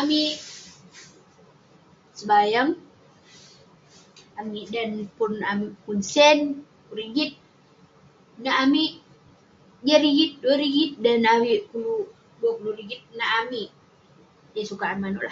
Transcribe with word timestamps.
amik 0.00 0.34
sebayang, 2.18 2.70
amik 4.40 4.64
dan 4.74 4.90
pun 5.16 5.32
amik 5.52 5.72
pun 5.84 5.98
sen, 6.12 6.38
pun 6.86 6.96
rigit, 7.00 7.32
nak 8.44 8.56
amik 8.64 8.92
jah 9.86 10.00
rigit 10.04 10.30
duah 10.40 10.58
rigit 10.64 10.90
dan 11.04 11.16
neh 11.22 11.32
amik 11.36 11.60
koluk 11.70 12.06
duah 12.38 12.54
puluk 12.58 12.78
rigit 12.80 13.02
nak 13.18 13.30
amik, 13.40 13.68
yeng 14.54 14.68
sukat 14.70 14.88
amik 14.90 15.02
manouk 15.04 15.22
lah 15.22 15.24